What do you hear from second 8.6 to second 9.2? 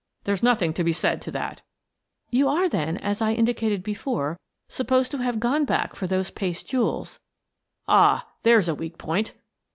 a weak